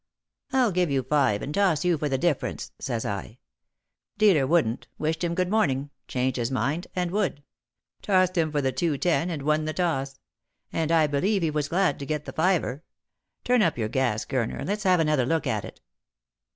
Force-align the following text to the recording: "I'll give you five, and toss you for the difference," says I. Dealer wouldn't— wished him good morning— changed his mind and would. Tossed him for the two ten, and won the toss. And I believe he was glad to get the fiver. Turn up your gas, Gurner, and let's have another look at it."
"I'll 0.51 0.71
give 0.71 0.89
you 0.89 1.03
five, 1.03 1.43
and 1.43 1.53
toss 1.53 1.85
you 1.85 1.95
for 1.95 2.09
the 2.09 2.17
difference," 2.17 2.71
says 2.79 3.05
I. 3.05 3.37
Dealer 4.17 4.47
wouldn't— 4.47 4.87
wished 4.97 5.23
him 5.23 5.35
good 5.35 5.51
morning— 5.51 5.91
changed 6.07 6.37
his 6.37 6.49
mind 6.49 6.87
and 6.95 7.11
would. 7.11 7.43
Tossed 8.01 8.35
him 8.35 8.51
for 8.51 8.63
the 8.63 8.71
two 8.71 8.97
ten, 8.97 9.29
and 9.29 9.43
won 9.43 9.65
the 9.65 9.73
toss. 9.73 10.17
And 10.73 10.91
I 10.91 11.05
believe 11.05 11.43
he 11.43 11.51
was 11.51 11.67
glad 11.69 11.99
to 11.99 12.07
get 12.07 12.25
the 12.25 12.33
fiver. 12.33 12.83
Turn 13.43 13.61
up 13.61 13.77
your 13.77 13.89
gas, 13.89 14.25
Gurner, 14.25 14.57
and 14.57 14.67
let's 14.67 14.85
have 14.85 14.99
another 14.99 15.27
look 15.27 15.45
at 15.45 15.63
it." 15.65 15.81